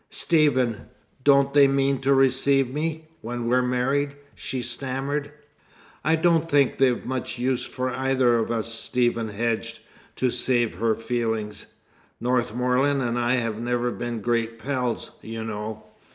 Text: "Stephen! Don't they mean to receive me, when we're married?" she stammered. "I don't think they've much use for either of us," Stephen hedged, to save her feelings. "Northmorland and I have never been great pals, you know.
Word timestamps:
"Stephen! 0.09 0.87
Don't 1.23 1.53
they 1.53 1.67
mean 1.67 2.01
to 2.01 2.11
receive 2.11 2.73
me, 2.73 3.05
when 3.21 3.45
we're 3.45 3.61
married?" 3.61 4.15
she 4.33 4.63
stammered. 4.63 5.31
"I 6.03 6.15
don't 6.15 6.49
think 6.49 6.79
they've 6.79 7.05
much 7.05 7.37
use 7.37 7.63
for 7.63 7.91
either 7.91 8.39
of 8.39 8.49
us," 8.49 8.73
Stephen 8.73 9.29
hedged, 9.29 9.77
to 10.15 10.31
save 10.31 10.73
her 10.77 10.95
feelings. 10.95 11.67
"Northmorland 12.19 13.03
and 13.07 13.19
I 13.19 13.35
have 13.35 13.61
never 13.61 13.91
been 13.91 14.21
great 14.21 14.57
pals, 14.57 15.11
you 15.21 15.43
know. 15.43 15.83